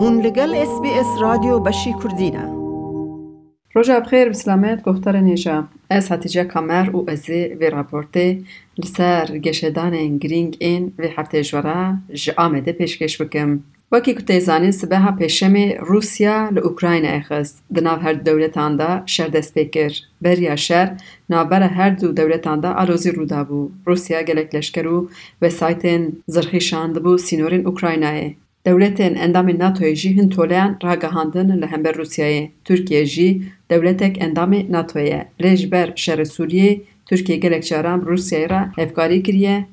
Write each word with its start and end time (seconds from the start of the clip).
هون 0.00 0.20
لگل 0.20 0.54
اس 0.54 0.80
بی 0.82 0.90
اس 0.90 1.06
رادیو 1.20 1.58
بشی 1.58 1.94
کردینه. 2.02 2.44
روژا 3.74 4.00
بخیر 4.00 4.28
بسلامت 4.28 4.82
گفتار 4.82 5.16
نیجا 5.16 5.68
از 5.90 6.12
حتیجه 6.12 6.44
کامر 6.44 6.96
و 6.96 7.10
ازی 7.10 7.44
وی 7.44 7.70
راپورته 7.70 8.38
لسر 8.78 9.38
گشدان 9.38 10.18
گرینگ 10.18 10.56
این 10.60 10.92
وی 10.98 11.08
هفته 11.16 11.42
جورا 11.42 11.94
جا 12.12 12.34
آمده 12.36 12.72
پیشکش 12.72 13.22
بکم 13.22 13.60
وەکی 13.92 14.14
کوتێزانین 14.18 14.74
سبەها 14.80 15.10
پێشەمێ 15.20 15.66
رووسیا 15.88 16.38
لە 16.54 16.60
ئوکراینە 16.66 17.10
ئەخست 17.14 17.56
دناو 17.74 17.98
هەر 18.04 18.16
دەولەتاندا 18.26 18.92
شەر 19.14 19.28
دەست 19.36 19.52
پێ 19.54 19.64
کرد 19.74 19.96
بەریا 20.24 20.56
شەر 20.66 20.88
ناوبەرە 21.32 21.68
هەردوو 21.78 22.16
دەولەتاندا 22.18 22.70
ئالۆزی 22.78 23.14
ڕوودا 23.16 23.42
بوو 23.48 23.70
رووسیا 23.86 24.20
gelek 24.28 24.48
leşker 24.56 24.86
û 24.94 24.96
wesaytên 25.42 26.02
zirxî 26.34 26.60
şandibû 26.68 27.12
sînorên 27.26 27.62
Ukraynayê. 27.72 28.28
Dewletên 28.68 29.14
endamên 29.14 29.58
NATOyê 29.58 29.94
jî 29.94 30.10
hin 30.16 30.28
toleyan 30.28 30.78
ragihandin 30.84 31.62
li 31.62 31.66
hember 31.66 31.94
Rûsyayê. 31.94 32.48
Tirkiye 32.64 33.06
jî 33.06 33.42
dewletek 33.70 34.16
endamê 34.18 34.72
NATO 34.72 34.98
ye. 34.98 35.28
Lê 35.42 35.56
ji 35.56 35.72
ber 35.72 35.92
gelek 37.36 37.64
caran 37.64 38.00
Rûsyayê 38.00 38.48
re 38.50 38.60
hevkarî 38.76 39.22
kiriye 39.22 39.66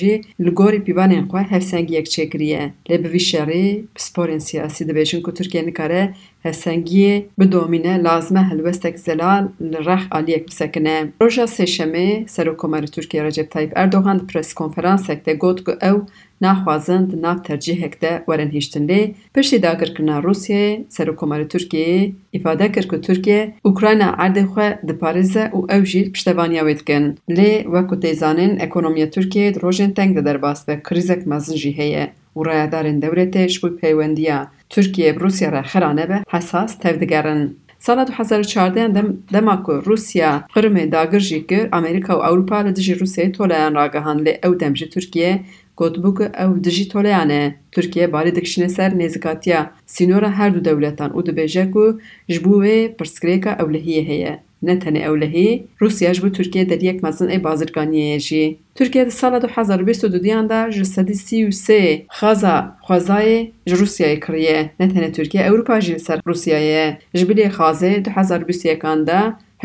jî 0.00 0.14
li 0.44 0.50
gorî 0.58 0.80
pîvanên 0.86 1.24
xwe 1.30 1.42
hevsengiyek 1.52 2.06
çêkiriye. 2.14 2.62
Lê 2.88 2.96
bi 3.04 3.08
vî 3.12 3.20
şerê 3.30 3.64
pisporên 3.96 4.40
siyasî 4.48 4.82
dibêjin 4.88 5.22
ku 5.22 5.34
Tirkiye 5.34 5.66
nikare 5.66 6.14
hevsengiyê 6.44 7.24
bidomîne 7.38 8.02
lazim 8.04 8.36
e 8.36 8.42
helwestek 8.50 8.98
zelal 8.98 9.44
li 9.60 9.78
rex 9.88 10.02
aliyek 10.10 10.48
bisekine. 10.48 10.96
Roja 11.22 11.42
sêşemê 11.42 12.26
Serokkomarê 12.26 12.90
Tirkiye 12.90 13.24
Recep 13.24 13.50
Tayyip 13.50 13.72
Erdogan 13.76 14.20
di 14.20 14.26
preskonferansek 14.26 15.26
de 15.26 15.32
got 15.34 15.64
ku 15.64 15.72
ew 15.72 15.98
naxwazin 16.40 17.10
di 17.10 17.22
nav 17.22 17.38
tercihek 17.42 18.02
de 18.02 18.22
werin 18.26 18.50
hîştin 18.50 18.88
lê 18.88 19.14
piştî 19.34 19.62
dagirkirina 19.62 20.18
Rûsyayê 20.18 20.88
Serokkomarê 20.88 21.48
Tirkiyeyê 21.48 22.12
îfade 22.32 22.72
kir 22.72 22.88
ku 22.88 23.00
Tirkiye 23.00 23.54
Ukrayna 23.64 24.08
erdê 24.24 24.44
xwe 24.44 24.78
diparêze 24.88 25.50
û 25.50 25.58
ew 25.76 25.84
jî 25.86 26.12
piştevaniya 26.12 26.62
wê 26.62 26.78
dikin. 26.78 27.18
Lê 27.30 27.64
zanin 28.24 28.58
ekonomiya 28.66 29.08
Tirkiyeyê 29.14 29.54
di 29.54 29.58
rojên 29.64 29.92
teng 29.94 30.16
de 30.16 30.24
derbas 30.24 30.68
ve 30.68 30.82
krizek 30.82 31.26
mezin 31.26 31.56
jî 31.62 31.72
heye 31.78 32.04
û 32.36 32.40
rayadarên 32.48 32.98
dewletê 33.04 33.48
ji 33.48 33.62
bo 33.62 33.68
peywendiya 33.76 34.38
Tirkiye 34.72 35.10
bi 35.16 35.20
Rûsya 35.24 35.48
re 35.52 35.62
xera 35.70 35.90
nebe 35.92 36.16
hesas 36.28 36.78
tev. 36.78 36.96
Sala 37.78 38.04
2014 38.06 38.94
dem 38.94 39.08
dema 39.32 39.62
ku 39.62 39.72
Rûsya 39.72 40.30
Qrimê 40.54 40.92
dagir 40.92 41.20
jî 41.20 41.46
kir 41.46 41.68
Amerîka 41.72 42.12
û 42.12 42.20
Ewropa 42.28 42.56
li 42.56 42.76
dijî 42.76 42.94
Rûsyayê 43.02 43.32
toleyan 43.32 43.74
ragihan 43.74 44.18
lê 44.26 44.32
ew 44.46 44.60
dem 44.60 44.76
ji 44.76 44.90
Tirkiye 44.90 45.32
gotbû 45.76 46.14
ku 46.14 46.24
ew 46.44 46.64
dijî 46.64 46.88
toleyan 46.88 47.30
e. 47.30 47.54
Tirkiye 47.72 48.06
dikişîne 48.36 48.68
ser 48.68 48.90
nêzîkatiya 49.00 49.66
sînora 49.86 50.30
her 50.38 50.54
du 50.54 50.64
dewletan 50.64 51.10
û 51.10 51.20
dibêje 51.26 51.70
ku 51.70 52.00
ji 52.28 52.44
bo 52.44 52.64
wê 52.64 52.96
pirsgirêka 52.96 53.52
heye. 54.10 54.43
نه 54.64 55.00
اولهی 55.00 55.64
روسیا 55.78 56.12
جبو 56.12 56.28
ترکیه 56.28 56.64
در 56.64 56.82
یک 56.82 57.04
مزن 57.04 57.28
ای 57.28 57.38
بازرگانیه 57.38 58.18
جی. 58.18 58.58
ترکیه 58.74 59.04
در 59.04 59.10
سال 59.10 59.38
2022 59.38 60.18
دیان 60.18 60.46
در 60.46 60.70
جسدی 60.70 61.14
سی 61.14 61.44
و 61.44 61.50
ترکیه 65.10 65.46
اروپا 65.46 65.80
جی 65.80 65.98
سر 65.98 66.20
روسیا 66.24 66.58
یه 66.58 66.98
جبیلی 67.14 67.48
خازه 67.48 68.00
2021 68.00 68.84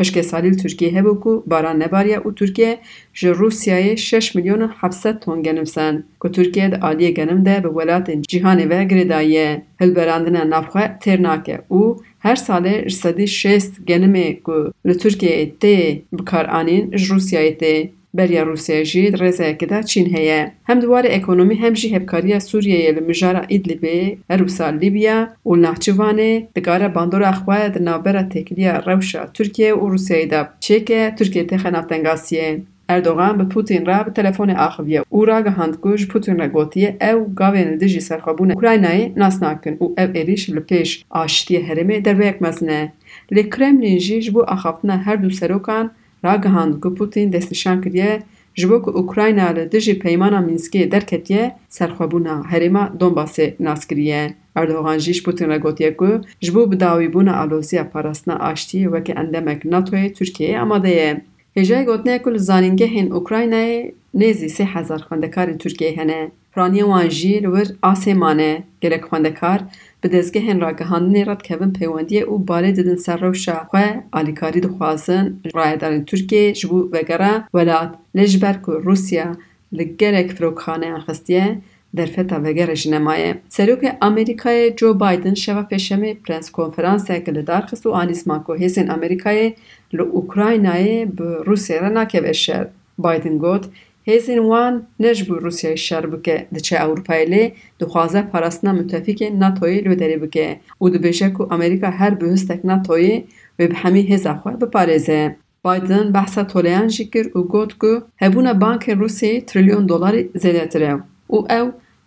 هشکه 0.00 0.22
سالیل 0.22 0.54
ترکیه 0.62 0.98
هبو 0.98 1.14
کو 1.14 1.32
باران 1.50 1.82
نباریه 1.82 2.18
و 2.18 2.30
ترکیه 2.30 2.78
جه 3.14 3.32
روسیای 3.32 3.96
6 3.96 4.36
میلیون 4.36 4.70
700 4.80 5.18
تون 5.18 5.42
گنم 5.42 5.64
سن 5.64 6.04
که 6.22 6.28
ترکیه 6.28 6.68
ده 6.68 6.78
آلیه 6.88 7.10
گنم 7.10 7.42
ده 7.42 7.60
به 7.60 7.68
ولات 7.68 8.10
جیهان 8.10 8.64
و 8.64 8.84
گردایه 8.84 9.62
هل 9.80 9.90
براندن 9.90 10.46
نفخه 10.46 10.96
ترناکه 11.00 11.58
و 11.70 11.94
her 12.20 12.36
sale 12.36 12.88
jsadî 12.88 13.26
şêst 13.40 13.72
genimê 13.90 14.42
ku 14.42 14.72
li 14.86 14.94
Tirkiyeyê 15.02 15.46
tê 15.62 16.02
bikaranîn 16.12 16.96
ji 16.96 17.06
Rûsyayê 17.14 17.54
tê. 17.62 17.90
بریا 18.14 18.42
روسیه 18.42 18.84
جی 18.84 19.10
رزا 19.10 19.52
کده 19.52 19.82
چین 19.82 20.16
هیه. 20.16 20.52
هم 20.68 20.80
دوار 20.80 21.04
اکونومی 21.10 21.54
هم 21.54 21.72
جی 21.72 21.96
هبکاری 21.96 22.40
سوریه 22.40 22.78
یل 22.84 23.08
مجارا 23.08 23.40
ادلیبی 23.40 24.18
روسا 24.30 24.70
لیبیا 24.70 25.28
و 25.46 25.56
نهچوان 25.56 26.42
دگار 26.56 26.88
باندور 26.88 27.24
اخوای 27.24 27.68
دنابر 27.68 28.22
تکلیا 28.22 28.76
روشا 28.78 29.26
ترکیه 29.26 29.74
و 29.74 29.88
روسیه 29.88 30.26
دا 30.26 30.48
چیکه 30.60 31.12
ترکیه 31.18 31.44
تخنافتنگاسیه 31.44 32.62
اردوغان 32.88 33.38
به 33.38 33.44
پوتین 33.44 33.86
را 33.86 34.02
به 34.02 34.10
تلفن 34.10 34.50
آخویه 34.50 35.02
او 35.08 35.24
را 35.24 35.42
گهاند 35.42 35.76
گوش 35.76 36.06
پوتین 36.06 36.38
را 36.38 36.48
گوتیه 36.48 36.96
او 37.02 37.34
گاوین 37.34 37.76
دیجی 37.76 38.00
سرخابونه 38.00 38.54
اوکراینای 38.54 39.12
ناسناکن 39.16 39.76
او 39.78 39.94
او 39.98 40.10
ایریش 40.14 40.50
لپیش 40.50 41.04
آشتی 41.10 41.56
هرمه 41.56 42.00
در 42.00 42.14
بیک 42.14 42.42
مزنه 42.42 42.92
لی 43.30 43.42
کرم 43.42 43.76
نینجی 43.76 44.32
اخافنا 44.48 44.96
هر 44.96 45.16
دو 45.16 45.30
سروکان 45.30 45.90
راگهان 46.22 46.80
که 46.82 46.88
پوتین 46.88 47.30
دستشان 47.30 47.80
کریه 47.80 48.22
جبو 48.54 48.78
که 48.78 48.88
اوکراینا 48.88 49.50
را 49.50 49.64
دجی 49.64 49.94
پیمانا 49.94 50.40
منسکی 50.40 50.86
درکتیه، 50.86 51.52
سرخوابونا 51.68 52.42
هریما 52.42 52.84
دونباسی 52.98 53.52
ناس 53.60 53.86
کریه 53.86 54.34
اردوغان 54.56 54.98
جیش 54.98 55.22
پوتین 55.22 55.48
را 55.48 55.58
گوتیه 55.58 55.96
که 55.98 56.20
جبو 56.40 56.66
بداوی 56.66 57.08
بونا 57.08 57.32
علوزی 57.42 57.82
پارسنا 57.82 58.34
آشتی 58.34 58.86
وکی 58.86 59.12
اندمک 59.16 59.60
ناتوی 59.64 60.10
ترکیه 60.10 60.58
اما 60.58 60.78
دیه 60.78 61.22
هجای 61.56 61.84
گوتنه 61.84 62.18
کل 62.18 62.36
زانینگه 62.36 62.86
هین 62.86 63.12
اوکراینای 63.12 63.92
نیزی 64.14 64.48
سی 64.48 64.64
حزار 64.64 64.98
خاندکار 64.98 65.52
ترکیه 65.52 65.94
هنه 65.98 66.32
رانی 66.54 66.82
وان 66.82 67.08
جی 67.08 67.40
لور 67.40 67.66
آسمانه 67.82 68.62
گرک 68.80 69.04
خوندکار 69.04 69.60
به 70.00 70.08
دزگه 70.08 70.40
هن 70.40 70.60
را 70.60 70.72
گهاندن 70.72 71.16
ایراد 71.16 71.42
کبن 71.42 71.70
پیواندیه 71.70 72.20
او 72.20 72.38
باله 72.38 72.72
ددن 72.72 72.96
سر 72.96 73.16
روشا 73.16 73.64
خواه 73.70 74.02
آلیکاری 74.12 74.60
دخوازن 74.60 75.40
رای 75.54 75.76
دارن 75.76 76.04
ترکیه 76.04 76.52
جبو 76.52 76.88
وگره 76.92 77.44
ولاد 77.54 77.98
لجبر 78.14 78.52
که 78.52 78.72
روسیا 78.72 79.36
لگرک 79.72 80.32
فروکانه 80.32 80.86
انخستیه 80.86 81.58
در 81.96 82.06
فتا 82.06 82.40
وگره 82.40 82.74
جنمایه 82.74 83.40
سروک 83.48 83.96
امریکای 84.02 84.70
جو 84.70 84.94
بایدن 84.94 85.34
شوا 85.34 85.62
فشمه 85.62 86.14
پرنس 86.14 86.50
کنفرانس 86.50 87.10
اگل 87.10 87.42
دارخست 87.42 87.86
و 87.86 87.90
آنیس 87.90 88.28
ماکو 88.28 88.52
هیزن 88.52 88.90
امریکای 88.90 89.54
لو 89.92 90.04
اوکراینای 90.12 91.04
به 91.04 91.42
روسیه 91.42 91.80
را 91.80 91.88
نکه 91.88 92.20
بشر 92.20 92.68
بایدن 92.98 93.38
گوت 93.38 93.68
هیزین 94.04 94.38
وان 94.38 94.86
نجبو 95.00 95.34
روسیا 95.34 95.76
شر 95.76 96.06
بکه 96.06 96.46
ده 96.52 96.60
چه 96.60 96.76
اوروپای 96.84 97.24
لی 97.24 97.52
دخوازه 97.80 98.22
پرستنا 98.22 98.72
متفیک 98.72 99.22
ناتوی 99.38 99.80
لو 99.80 99.94
داری 99.94 100.16
بکه 100.16 100.60
و 100.80 100.88
ده 100.88 100.98
بشه 100.98 101.30
که 101.30 101.52
امریکا 101.52 101.90
هر 101.90 102.10
بهستک 102.10 102.60
ناتوی 102.64 103.24
و 103.58 103.66
به 103.66 103.74
همی 103.74 104.00
هیز 104.00 104.26
اخوه 104.26 104.52
بپارزه. 104.52 105.36
بایدن 105.62 106.12
بحثا 106.12 106.44
تولیان 106.44 106.88
شکر 106.88 107.30
او 107.34 107.42
گود 107.42 107.74
که 107.80 108.02
هبون 108.20 108.52
بانک 108.52 108.90
روسیه 108.90 109.40
تریلیون 109.40 109.86
دولار 109.86 110.24
زیده 110.34 110.66
تره 110.66 111.02
او 111.26 111.46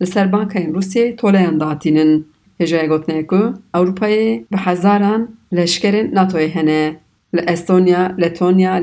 لسر 0.00 0.26
بانک 0.26 0.56
روسیه 0.56 1.12
تولیان 1.12 1.58
داتینن. 1.58 2.24
هجای 2.60 2.88
گوت 2.88 3.10
نیکو 3.10 3.52
اوروپای 3.74 4.44
به 4.50 4.58
هزاران 4.58 5.28
لشکر 5.52 6.02
ناتوی 6.02 6.46
هنه. 6.46 6.96
لی 7.32 7.42
استونیا، 7.48 8.06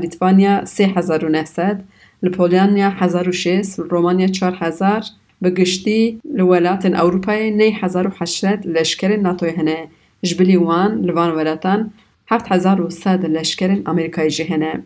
لیتوانیا 0.02 0.66
سی 0.66 0.84
هزار 0.84 1.30
نهصد، 1.30 1.84
لپولیان 2.24 2.78
یا 2.78 2.90
هزار 2.90 3.30
و 3.30 3.32
شیست 3.32 3.80
رومانیا 3.80 4.28
چار 4.28 4.58
هزار 4.60 5.02
بگشتی 5.44 6.20
لولات 6.34 6.86
اوروپای 6.86 7.52
نی 7.52 7.72
هزار 7.72 8.08
و 8.08 8.12
حشرت 8.20 8.68
لشکر 8.68 9.18
ناتوی 9.18 9.50
هنه 9.50 9.88
جبلی 10.22 10.56
وان 10.56 11.02
لوان 11.02 11.32
ولاتان 11.32 11.94
هفت 12.28 12.52
هزار 12.52 12.82
و 12.82 12.90
سد 12.90 13.26
لشکر 13.26 13.82
امریکای 13.86 14.30
جهنه 14.30 14.84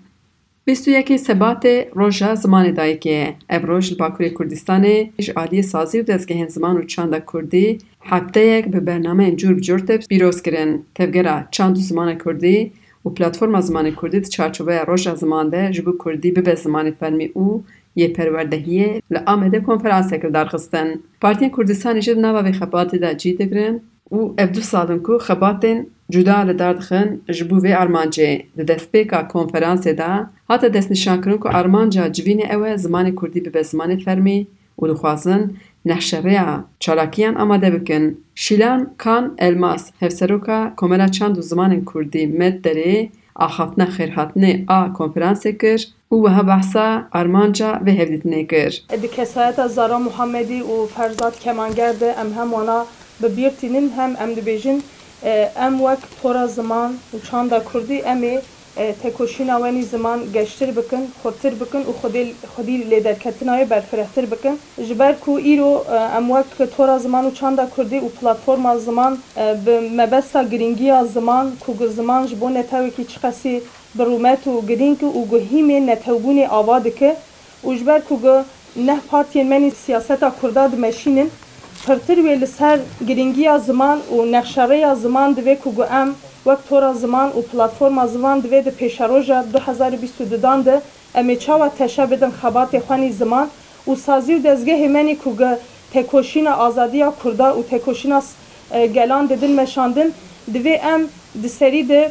بیستو 0.66 0.92
یکی 0.92 1.18
سبات 1.18 1.66
روژا 1.94 2.36
زمان 2.36 2.72
دایی 2.72 2.98
که 2.98 3.34
ابروژ 3.50 3.94
لباکوری 3.94 4.30
کردستانی 4.30 5.12
ایش 5.18 5.32
سازی 5.66 6.00
و 6.00 6.04
دزگهن 6.04 6.48
زمان 6.48 6.78
و 6.78 6.84
چاند 6.84 7.24
کردی 7.34 7.78
هفته 8.02 8.46
یک 8.46 8.66
به 8.66 8.80
برنامه 8.80 9.32
جور 9.32 9.54
بجورت 9.54 10.08
بیروز 10.08 10.42
کرن 10.42 10.80
تفگره 10.96 11.48
چاند 11.52 11.76
زمان 11.76 12.18
کردی 12.26 12.72
و 13.06 13.10
پلتفرم 13.10 13.62
زمان 13.62 13.92
کردی 14.02 14.20
در 14.20 14.28
چارچوبه 14.28 14.80
روز 14.80 15.08
زمان 15.08 15.50
ده 15.50 15.72
جبو 15.72 15.94
کردی 16.06 16.32
به 16.32 16.56
زمان 16.56 16.92
فرمی 16.92 17.26
او 17.34 17.64
یه 17.96 18.08
پروردهیه 18.08 19.02
ل 19.12 19.18
آمده 19.26 19.60
کنفرانس 19.60 20.14
کرد 20.14 20.32
درخستن 20.32 20.88
پارتی 21.22 21.50
کردستان 21.50 22.00
جد 22.00 22.18
نوا 22.18 22.42
به 22.42 22.52
خبرات 22.52 22.96
جی 22.96 23.34
دگرن 23.34 23.80
او 24.10 24.34
ابدو 24.38 24.62
سالن 24.62 25.00
کو 25.00 25.18
خبرات 25.18 25.66
جدا 26.10 26.44
ل 26.44 26.54
دردخن 26.54 27.22
جبو 27.32 27.62
به 27.62 27.78
آرمانجه 27.78 28.44
د 28.58 28.62
دسپیکا 28.62 29.24
کنفرانس 29.24 29.88
ده 29.88 30.28
هات 30.50 30.66
دست 30.66 30.92
نشان 30.92 31.22
کردن 31.22 31.38
کو 31.38 31.50
آرمانجا 31.50 32.10
جوینه 32.10 32.54
اوه 32.54 32.76
زمان 32.76 33.16
کردی 33.22 33.40
به 33.40 33.62
زمان 33.62 33.98
فرمی 33.98 34.48
و 34.82 34.88
dixwazin 34.88 35.58
nehşeveya 35.86 36.64
çalakiyan 36.80 37.36
amade 37.36 37.74
bikin. 37.74 38.26
Şîlan 38.36 38.94
Kan 38.98 39.36
Elmas, 39.38 39.92
hevseroka 40.00 40.74
Komela 40.78 41.12
Çand 41.12 41.36
û 41.36 41.42
Zimanên 41.42 41.86
Kurdî 41.86 42.28
Med 42.28 42.66
Derê 42.66 43.10
a 43.36 43.48
xaftina 43.56 43.88
xêrhatinê 43.96 44.54
a 44.68 44.80
konferansê 45.00 45.58
kir 45.58 45.80
û 46.12 46.16
wiha 46.24 46.44
behsa 46.48 47.08
armanca 47.12 47.70
vê 47.86 47.94
hevdîtinê 48.00 48.48
kir. 48.48 48.86
E, 48.94 49.02
Di 49.02 49.12
kesayeta 49.12 49.68
Zara 49.68 50.00
Muhammedî 50.00 50.62
û 50.62 50.88
Ferzat 50.88 51.40
Kemanger 51.40 52.00
de 52.00 52.10
em 52.22 52.32
hem 52.38 52.50
wana 52.50 52.86
bibîrtînin 53.24 53.92
hem 53.96 54.12
em 54.24 54.32
dibêjin 54.38 54.82
e, 55.24 55.52
em 55.66 55.78
wek 55.78 56.00
tora 56.22 56.48
ziman 56.48 56.92
û 57.14 57.30
çanda 57.30 57.64
Kurdî 57.64 57.94
em 57.94 58.24
تکوشینا 58.76 59.60
ونی 59.60 59.82
زمان 59.82 60.32
گشتر 60.34 60.72
بکن 60.72 61.08
خورتر 61.22 61.50
بکن 61.50 61.80
و 61.80 61.94
خودی 62.02 62.36
خودی 62.56 62.78
لیدر 62.78 63.14
کتنای 63.14 63.66
برفرهتر 63.66 64.26
بکن 64.26 64.58
جبر 64.90 65.14
کو 65.14 65.32
ایرو 65.32 65.86
ام 66.18 66.32
وقت 66.32 66.58
که 66.58 66.66
تورا 66.66 66.98
زمان 67.00 67.26
و 67.26 67.32
چاندا 67.32 67.66
کردی 67.78 67.98
و 67.98 68.10
پلتفرم 68.10 68.78
زمان 68.78 69.18
به 69.66 69.80
مبستا 69.80 70.44
گرینگی 70.44 70.92
زمان 71.14 71.58
کو 71.66 71.88
زمان 71.88 72.28
جبو 72.28 72.50
نتاوی 72.50 72.92
کی 72.92 73.04
چقسی 73.04 73.62
برومت 73.96 74.48
و 74.48 74.62
گرینگ 74.62 75.04
و 75.04 75.26
گهیم 75.32 75.90
نتوبونی 75.90 76.46
آواده 76.46 76.92
که 76.92 77.16
و 77.64 77.74
جبر 77.74 78.00
کو 78.00 78.44
نه 78.76 79.00
پارتین 79.10 79.50
منی 79.50 79.70
سیاستا 79.70 80.32
کردا 80.42 80.68
دمشینن 80.68 81.30
پرتر 81.88 82.16
وی 82.16 82.36
لسر 82.36 82.80
گرینگی 83.08 83.50
زمان 83.66 83.98
و 84.02 84.26
نقشره 84.26 84.96
زمان 84.96 85.34
دوی 85.34 85.56
کو 85.56 85.82
ام 85.82 86.16
وەک 86.48 86.60
تۆرە 86.70 86.92
زمان 87.04 87.30
و 87.38 87.42
پلتفۆما 87.50 88.06
زمان 88.16 88.38
دوێ 88.44 88.60
دە 88.68 88.72
پێشەرۆژە 88.80 89.40
2022دان 89.54 90.60
دە 90.68 90.76
ئەمێ 91.16 91.36
چاوە 91.44 91.68
تەشە 91.80 92.06
بدن 92.12 92.32
خەباتێ 92.40 92.80
خوانی 92.86 93.12
زمان 93.22 93.48
و 93.88 93.96
سازی 94.06 94.34
و 94.36 94.44
دەستگە 94.48 94.76
هێمەنی 94.84 95.16
کوگە 95.24 95.52
تێکۆشینە 95.94 96.54
ئازادیا 96.62 97.10
کووردا 97.20 97.50
و 97.58 97.62
تێکۆشینە 97.70 98.20
گەلان 98.96 99.24
ددن 99.32 99.54
مەشاندن 99.62 100.10
دوێ 100.54 100.76
ئەم 100.86 101.02
دسەری 101.44 101.84
دە 101.92 102.02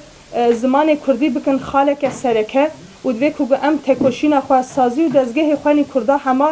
زمانی 0.62 0.96
کوردی 1.04 1.28
بکن 1.36 1.58
خالەکە 1.69 2.10
سەرەکە 2.20 2.64
و 3.04 3.08
دوێ 3.16 3.31
کوگە 3.38 3.56
ئەم 3.64 3.75
تێکۆشینە 3.86 4.40
خوا 4.46 4.58
سازی 4.75 5.02
و 5.04 5.12
دەستگەهی 5.16 5.56
خوانی 5.62 5.84
کووردا 5.92 6.16
هەما 6.26 6.50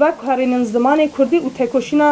وەک 0.00 0.18
هەرێنن 0.28 0.64
زمانی 0.74 1.08
کوردی 1.16 1.38
و 1.46 1.48
تێکۆشینە 1.58 2.08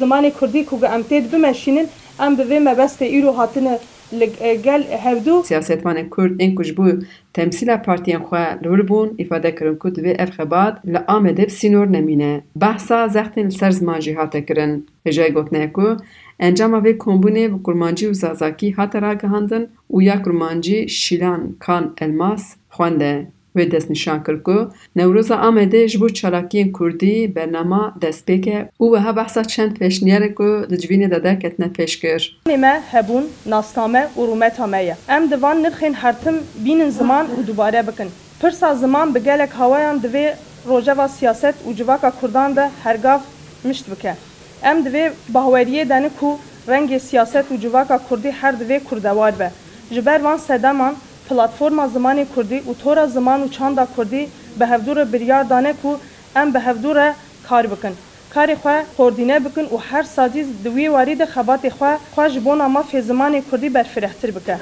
زمانی 0.00 0.30
کوردی 0.38 0.62
کوگە 0.70 0.88
ئەم 0.92 1.02
تێت 1.08 1.24
بمەشینن 1.32 1.86
ئەم 2.20 2.32
بوێ 2.38 2.58
مەبەستە 2.68 3.06
ئیر 3.12 3.24
و 3.26 3.36
هاتنە 3.38 3.74
لگل 4.12 4.82
هردو 4.82 5.42
سیاستمان 5.42 6.10
کرد 6.16 6.40
این 6.40 6.56
کش 6.56 6.72
بو 6.72 6.92
تمثیل 7.34 7.76
پارتی 7.76 8.18
خواه 8.18 8.62
لور 8.62 8.82
بون 8.82 9.10
افاده 9.18 9.52
کرن 9.52 9.76
کد 9.80 9.98
و 9.98 10.14
افخباد 10.18 10.80
لآم 10.84 11.32
دب 11.32 11.48
سینور 11.48 11.88
نمینه 11.88 12.42
بحسا 12.56 13.08
زختن 13.08 13.48
سرز 13.48 13.82
ماجی 13.82 14.12
هاته 14.12 14.40
کرن 14.40 14.82
هجای 15.06 15.30
گوتنه 15.32 15.58
اکو 15.58 15.96
انجام 16.40 16.82
وی 16.84 16.94
کنبونه 16.94 17.48
و 17.48 17.58
کرمانجی 17.58 18.06
و 18.06 18.12
زازاکی 18.12 18.70
هاته 18.70 19.00
را 19.00 19.14
گهاندن 19.14 19.66
و 19.90 20.02
یا 20.02 20.16
کرمانجی 20.16 20.88
شیلان 20.88 21.56
کان 21.60 21.92
الماس 22.00 22.56
خوانده. 22.68 23.26
Wê 23.56 23.70
destnîşan 23.70 24.24
kir 24.24 24.42
ku 24.42 24.70
Newroza 24.96 25.34
Amedê 25.34 25.88
ji 25.88 26.00
bo 26.00 26.06
çalakiyên 26.06 26.72
Kurdî 26.72 27.36
bernama 27.36 27.94
destpêk 28.00 28.46
e 28.50 28.68
û 28.80 28.84
wiha 28.94 29.16
behsa 29.16 29.44
çend 29.44 29.72
pêşniyarê 29.76 30.34
ku 30.34 30.70
di 30.70 30.74
civînê 30.74 31.10
de 31.10 31.24
derketine 31.24 31.66
pêşkir. 31.66 32.20
me 32.46 32.82
hebûn 32.92 33.24
nasname 33.46 34.08
û 34.16 34.20
rûmeta. 34.28 34.94
Em 35.08 35.30
di 35.30 35.42
van 35.42 35.64
nirxên 35.64 35.92
hertim 35.92 36.34
bînin 36.64 36.90
ziman 36.90 37.26
û 37.26 37.46
dubare 37.46 37.86
bikin. 37.86 38.08
Pirsa 38.40 38.74
ziman 38.74 39.14
bi 39.14 39.22
gelek 39.22 39.52
hawayan 39.52 39.98
divê 39.98 40.34
rojeva 40.68 41.08
siyaset 41.08 41.54
û 41.68 41.76
civaka 41.76 42.10
Kurdan 42.10 42.56
de 42.56 42.70
hergav 42.82 43.20
mişt 43.64 43.90
bike. 43.90 44.14
Em 44.62 44.78
divê 44.78 45.10
baweriyê 45.34 45.88
dene 45.88 46.10
ku 46.20 46.38
rengê 46.68 47.00
siyaset 47.00 47.44
û 47.50 47.60
civaka 47.60 47.98
Kurdî 47.98 48.30
her 48.30 48.54
divê 48.54 48.84
kurdewar 48.84 49.38
be. 49.38 49.50
Ji 49.90 50.06
ber 50.06 50.20
van 50.22 50.36
sedeman 50.36 50.94
پلتفرما 51.31 51.87
زمانی 51.87 52.25
کردی 52.35 52.59
و 52.59 52.73
تورا 52.73 53.07
زمان 53.07 53.43
و 53.43 53.47
چاندا 53.47 53.87
کردی 53.97 54.27
به 54.59 54.67
هفدور 54.67 55.03
بریار 55.03 55.43
دانه 55.43 55.73
کو 55.73 55.95
ام 56.35 56.51
به 56.51 56.59
هفدور 56.59 57.13
کار 57.49 57.67
بکن 57.67 57.93
کاری 58.33 58.55
خو 58.55 58.69
کوردینه 58.97 59.39
بکن 59.39 59.65
و 59.75 59.77
هر 59.77 60.03
سازی 60.03 60.43
دوی 60.63 60.87
وارد 60.87 61.25
خبات 61.25 61.69
خو 61.69 61.95
خوش 62.15 62.33
بونا 62.37 62.67
ما 62.67 62.81
فی 62.83 63.01
زمان 63.01 63.41
کردی 63.51 63.69
بر 63.69 63.83
فرحتر 63.83 64.31
بکن 64.31 64.59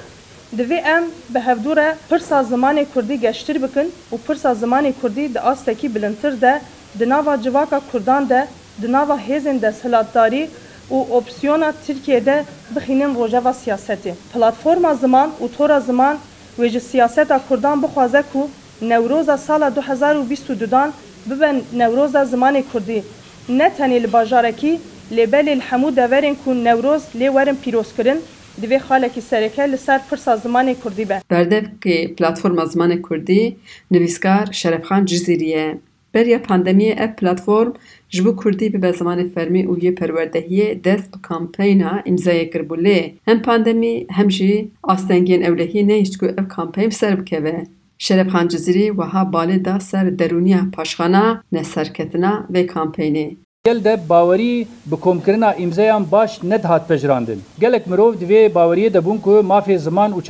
دوی 0.58 0.80
ام 0.80 1.04
به 1.34 1.42
هفدور 1.42 1.94
پرسا 2.10 2.44
زمان 2.44 2.86
کردی 2.96 3.18
گشتر 3.18 3.58
بکن 3.58 3.88
و 4.12 4.18
پرسا 4.18 4.54
زمان 4.54 4.94
کردی 5.02 5.28
د 5.28 5.38
آستکی 5.38 5.88
بلندتر 5.88 6.30
ده 6.30 6.62
د 7.00 7.04
ناوا 7.04 7.36
جواکا 7.38 7.80
کردان 7.94 8.24
ده 8.24 8.48
د 8.82 8.86
ناوا 8.86 9.16
هیزن 9.16 9.58
ده 9.58 9.72
سلطداری 9.72 10.48
و 10.92 10.96
اپسیونا 11.18 11.72
ترکیه 11.88 12.20
ده 12.20 12.46
بخینن 12.76 13.16
روژه 13.16 13.52
سیاستی 13.64 14.14
پلتفرما 14.34 14.94
زمان 14.94 15.30
و 15.42 15.48
تورا 15.58 15.80
زمان 15.80 16.16
و 16.59 16.69
ji 16.69 16.81
siyaseta 16.81 17.41
Kurdan 17.49 17.83
bixwaze 17.83 18.23
ku 18.33 18.51
Newroza 18.83 19.39
sala 19.39 19.69
2022 19.71 20.71
dan 20.71 20.93
bibin 21.27 21.65
Newroza 21.73 22.23
zimanê 22.23 22.63
Kurdî 22.73 23.03
ne 23.49 23.69
tenê 23.79 24.03
li 24.03 24.13
bajarekî 24.13 24.81
lêbelê 25.13 25.57
li 25.57 25.63
hemû 25.71 25.97
deverên 25.97 26.37
ku 26.45 26.65
Newroz 26.65 27.03
lê 27.21 27.27
werin 27.37 27.57
pîrozkirin 27.65 28.21
divê 28.63 28.79
xalekî 28.79 29.23
sereke 29.23 29.73
li 29.73 29.79
ser 29.79 30.01
pirsa 30.11 30.35
zimanê 30.35 30.75
Kurdî 30.83 31.09
be. 31.09 31.23
Berdevkê 31.31 32.15
platforma 32.15 32.63
zimanê 32.63 33.03
Kurdî 33.03 33.57
nivîskar 33.91 34.53
Şerefxan 34.53 35.07
Cizîrî 35.07 35.49
ye. 35.49 35.79
Beriya 36.15 36.39
pandemiyê 36.39 36.93
ev 37.05 37.15
platform 37.15 37.73
ji 38.09 38.25
bo 38.25 38.37
Kurdî 38.37 38.73
bibe 38.75 38.91
zimanê 38.91 39.33
fermî 39.35 39.63
û 39.67 39.79
yê 39.85 39.95
perwerdehiyê 39.95 40.85
dest 40.85 41.15
bi 41.15 41.23
kampeyna 41.23 42.03
îmzayê 42.07 42.51
kir 42.51 42.61
lê 42.61 43.13
hem 43.25 43.43
pandemî 43.43 44.07
hem 44.09 44.31
jî 44.31 44.69
astengiyên 44.83 45.43
ewlehiyê 45.49 45.89
nehîşt 45.89 46.19
ku 46.19 46.27
ev 46.27 46.49
kampeyn 46.49 46.91
ser 46.91 47.21
bikeve. 47.21 47.67
Şerefxan 47.99 48.49
Cizîrî 48.49 48.87
wiha 48.89 49.23
balê 49.23 49.65
da 49.65 49.81
ser 49.81 50.19
derûniya 50.19 50.71
paşxana 50.71 51.43
neserketina 51.53 52.47
vê 52.53 52.67
kampeynê. 52.67 53.37
Gel 53.65 53.85
de 53.85 54.01
bawerî 54.09 54.67
bi 54.87 54.97
komkirina 54.97 55.55
îmzayan 55.55 56.13
baş 56.13 56.43
nedihat 56.43 56.89
pejirandin. 56.89 57.43
Gelek 57.61 57.87
mirov 57.87 58.15
divê 58.15 58.53
baweriyê 58.53 58.95
de 58.95 58.99
bûn 58.99 59.19
ku 59.19 59.31
mafê 59.31 59.79
ziman 59.79 60.13
û 60.13 60.23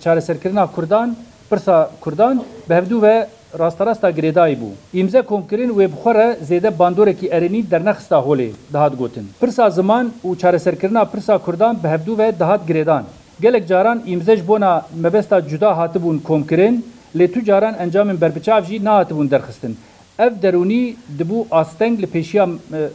çareserkirina 0.00 0.66
Kurdan 0.66 1.16
pirsa 1.50 1.90
Kurdan 2.00 2.44
bi 2.70 3.02
ve 3.02 3.26
راستراستا 3.58 4.10
گریدای 4.10 4.54
بو. 4.54 4.70
ایمزه 4.92 5.22
کومکرین 5.22 5.70
و 5.70 5.88
بخوره 5.88 6.36
زیده 6.40 6.70
باندورکی 6.70 7.32
ارنی 7.32 7.62
در 7.62 7.82
نخستا 7.82 8.20
هولی 8.20 8.54
دهات 8.72 8.96
گوتن. 8.96 9.26
پرسا 9.40 9.70
زمان 9.70 10.06
و 10.24 10.34
چارەسەرکردنا 10.34 11.04
پرسا 11.12 11.38
کوردان 11.38 11.76
به 11.82 11.88
هەفتوو 11.88 12.16
و 12.18 12.32
دهات 12.32 12.60
گرێدان 12.68 13.04
gelek 13.42 13.68
caran 13.68 13.98
îmzej 14.06 14.40
bona 14.48 14.86
mebesta 15.04 15.48
cuda 15.50 15.70
hatibûn 15.78 16.18
komkirin 16.18 16.84
lê 17.18 17.26
tu 17.32 17.44
caran 17.44 17.74
encamên 17.84 18.20
berbiçav 18.20 18.64
jî 18.64 18.84
nehatibûn 18.84 19.30
derxistin 19.30 19.76
ev 20.18 20.32
derûnî 20.42 20.82
dibû 21.18 21.38
asteng 21.50 21.94
li 22.02 22.06
pêşiya 22.14 22.44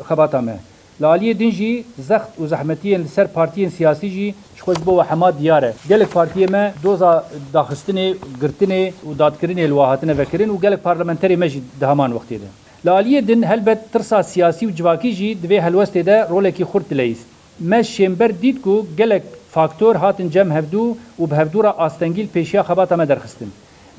xebata 0.08 0.41
me 0.41 0.55
li 1.01 1.06
aliyê 1.06 1.39
din 1.39 1.51
jî 1.51 1.84
zext 2.10 2.32
û 2.42 2.44
zehmetiyên 2.54 3.01
li 3.04 3.08
ser 3.08 3.27
partiyên 3.36 3.70
siyasî 3.70 4.10
jî 4.10 4.34
خوش 4.68 4.80
بو 4.88 5.01
حما 5.10 5.30
دیاره. 5.42 5.72
گلک 5.89 6.10
پارتی 6.16 6.46
ما 6.54 6.63
دوزا 6.84 7.12
داخستنی 7.54 8.06
گرتنی 8.42 8.82
و 9.08 9.13
دادکرینی 9.22 9.63
الواحتنه 9.63 10.13
وکرین 10.20 10.50
و 10.50 10.58
گلک 10.63 10.80
پارلمانتری 10.88 11.36
مجی 11.36 11.60
دهمان 11.82 12.12
وقتی 12.18 12.38
ده. 12.42 12.50
لالیه 12.86 13.22
دن 13.22 13.44
هلبت 13.51 13.80
ترسا 13.94 14.22
سیاسی 14.22 14.66
و 14.66 14.72
جواکی 14.77 15.12
جی 15.20 15.30
دوی 15.44 15.58
هلوسته 15.58 16.01
ده 16.10 16.18
رولکی 16.30 16.63
خورد 16.63 16.94
لیست. 16.94 17.25
ما 17.60 17.82
شیمبر 17.82 18.27
دید 18.42 18.58
کو 18.62 18.75
گلک 19.00 19.24
فاکتور 19.54 19.96
هاتن 19.96 20.30
جم 20.30 20.51
هفدو 20.51 20.98
و 21.20 21.25
به 21.25 21.36
هفدورا 21.36 21.72
آستنگیل 21.72 22.27
پیشیا 22.34 22.63
خباتا 22.63 22.96
ما 22.96 23.06
درخستن 23.06 23.50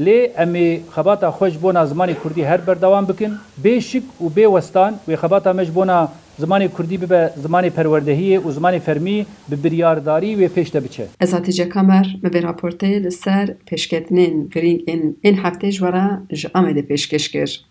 لê 0.00 0.32
em 0.36 0.54
ê 0.54 0.80
xebata 0.94 1.28
xweş 1.28 1.62
bona 1.62 1.82
zimanê 1.84 2.14
Kurdî 2.22 2.46
her 2.46 2.60
berdewan 2.66 3.08
bikin, 3.08 3.32
bê 3.64 3.80
şik 3.80 4.04
û 4.22 4.26
bê 4.36 4.44
westan 4.54 4.92
wê 5.08 5.16
xebata 5.16 5.52
me 5.52 5.64
ji 5.64 5.74
bona 5.74 6.12
zimanê 6.40 6.68
Kurdî 6.68 7.02
bibe 7.02 7.34
zimanê 7.44 7.70
perwerdehiyê 7.70 8.38
û 8.46 8.48
zimanê 8.56 8.80
fermî 8.80 9.26
bi 9.48 9.64
biryaredarî 9.64 10.30
wê 10.40 10.48
pêş 10.48 10.72
de 10.74 10.84
biçe. 10.84 11.06
Ezatice 11.20 11.68
Kamer 11.68 12.16
me 12.22 12.28
vê 12.28 12.40
raportê 12.42 13.04
li 13.04 13.12
ser 13.12 13.46
pêşketinên 13.70 14.34
girîngên 14.54 15.02
ên 15.24 15.36
heftê 15.42 15.70
ji 15.70 15.78
were 15.78 16.08
ji 16.30 16.48
Amedê 16.48 16.82
pêşkeş 16.86 17.30
kir. 17.32 17.64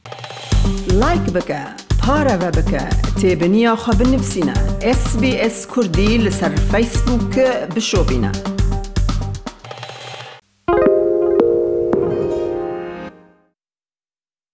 Like 1.02 1.36
bike, 1.36 1.62
پارە 2.02 2.36
ve 2.42 2.50
bike, 2.58 2.84
têbiniya 3.22 3.74
xwe 3.76 3.94
binivîne. 4.00 4.54
SBS 4.94 5.66
Kurdî 5.66 6.26
li 6.26 6.32
ser 6.32 6.52
Facebook 6.72 7.36
bişobîne. 7.76 8.57